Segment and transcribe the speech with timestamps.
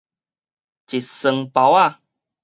[0.03, 0.09] 一床包
[1.77, 1.99] 仔